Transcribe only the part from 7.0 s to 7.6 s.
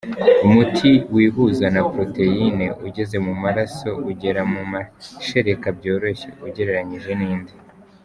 n’indi.